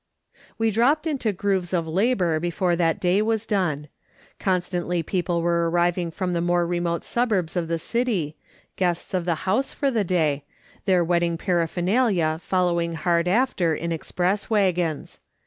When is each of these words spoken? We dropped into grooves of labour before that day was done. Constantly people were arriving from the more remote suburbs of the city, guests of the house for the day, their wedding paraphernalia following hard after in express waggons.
We 0.57 0.71
dropped 0.71 1.05
into 1.05 1.31
grooves 1.31 1.73
of 1.73 1.85
labour 1.87 2.39
before 2.39 2.75
that 2.75 2.99
day 2.99 3.21
was 3.21 3.45
done. 3.45 3.87
Constantly 4.39 5.03
people 5.03 5.43
were 5.43 5.69
arriving 5.69 6.09
from 6.09 6.31
the 6.33 6.41
more 6.41 6.65
remote 6.65 7.03
suburbs 7.03 7.55
of 7.55 7.67
the 7.67 7.77
city, 7.77 8.35
guests 8.77 9.13
of 9.13 9.25
the 9.25 9.35
house 9.45 9.71
for 9.73 9.91
the 9.91 10.03
day, 10.03 10.43
their 10.85 11.03
wedding 11.03 11.37
paraphernalia 11.37 12.39
following 12.41 12.93
hard 12.93 13.27
after 13.27 13.75
in 13.75 13.91
express 13.91 14.49
waggons. 14.49 15.19